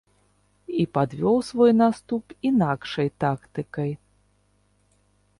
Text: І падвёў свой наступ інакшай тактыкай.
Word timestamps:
І 0.83 0.83
падвёў 0.97 1.35
свой 1.49 1.71
наступ 1.81 2.23
інакшай 2.49 3.07
тактыкай. 3.25 3.91